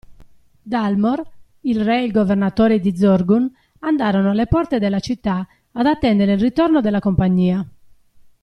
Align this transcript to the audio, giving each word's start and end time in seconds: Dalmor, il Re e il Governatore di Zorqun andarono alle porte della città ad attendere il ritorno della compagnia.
Dalmor, 0.65 1.21
il 1.59 1.79
Re 1.83 1.99
e 2.01 2.05
il 2.05 2.11
Governatore 2.11 2.79
di 2.79 2.97
Zorqun 2.97 3.47
andarono 3.81 4.31
alle 4.31 4.47
porte 4.47 4.79
della 4.79 4.99
città 4.99 5.47
ad 5.73 5.85
attendere 5.85 6.33
il 6.33 6.39
ritorno 6.39 6.81
della 6.81 6.97
compagnia. 6.99 7.63